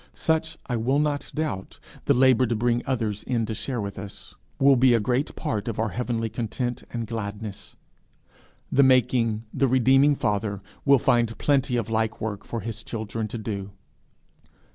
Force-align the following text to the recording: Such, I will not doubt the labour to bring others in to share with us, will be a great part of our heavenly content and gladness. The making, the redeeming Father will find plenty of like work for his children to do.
Such, 0.15 0.57
I 0.65 0.77
will 0.77 0.97
not 0.97 1.31
doubt 1.35 1.79
the 2.05 2.15
labour 2.15 2.47
to 2.47 2.55
bring 2.55 2.81
others 2.87 3.21
in 3.23 3.45
to 3.45 3.53
share 3.53 3.79
with 3.79 3.99
us, 3.99 4.33
will 4.57 4.75
be 4.75 4.95
a 4.95 4.99
great 4.99 5.35
part 5.35 5.67
of 5.67 5.77
our 5.77 5.89
heavenly 5.89 6.27
content 6.27 6.81
and 6.89 7.05
gladness. 7.05 7.75
The 8.71 8.81
making, 8.81 9.43
the 9.53 9.67
redeeming 9.67 10.15
Father 10.15 10.63
will 10.85 10.97
find 10.97 11.37
plenty 11.37 11.75
of 11.77 11.91
like 11.91 12.19
work 12.19 12.43
for 12.43 12.61
his 12.61 12.81
children 12.81 13.27
to 13.27 13.37
do. 13.37 13.73